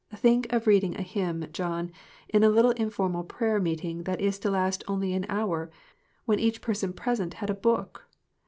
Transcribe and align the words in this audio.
Think 0.15 0.51
of 0.51 0.65
reading 0.65 0.95
a 0.95 1.03
hymn, 1.03 1.47
John, 1.53 1.91
in 2.27 2.43
a 2.43 2.49
little 2.49 2.71
informal 2.71 3.23
prayer 3.23 3.59
meeting 3.59 4.01
that 4.05 4.19
is 4.19 4.39
to 4.39 4.49
last 4.49 4.83
only 4.87 5.13
an 5.13 5.27
hour, 5.29 5.69
when 6.25 6.39
each 6.39 6.59
person 6.59 6.91
present 6.91 7.35
had 7.35 7.51
a 7.51 7.53
book 7.53 8.07